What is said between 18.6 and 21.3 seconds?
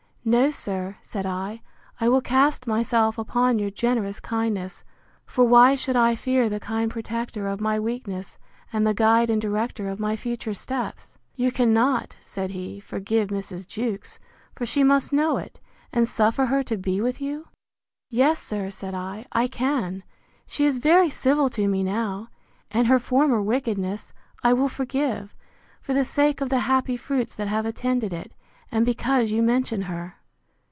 said I, I can. She is very